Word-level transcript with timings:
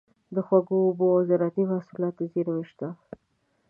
د 0.35 0.37
خوږو 0.45 0.77
اوبو 0.85 1.05
او 1.15 1.21
زارعتي 1.27 1.63
محصولاتو 1.71 2.29
زیرمې 2.33 2.63
شته. 2.69 2.87